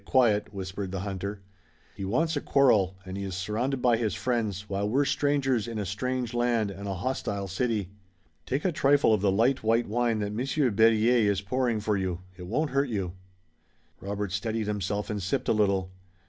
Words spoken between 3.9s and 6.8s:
his friends, while we're strangers in a strange land